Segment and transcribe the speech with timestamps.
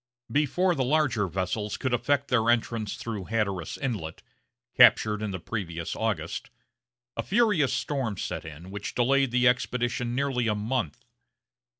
[0.31, 4.23] Before the larger vessels could effect their entrance through Hatteras Inlet,
[4.75, 6.49] captured in the previous August,
[7.15, 11.05] a furious storm set in, which delayed the expedition nearly a month.